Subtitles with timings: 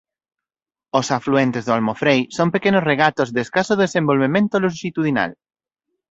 [0.99, 5.31] Os afluentes do Almofrei son pequenos regatos de escaso desenvolvemento lonxitudinal.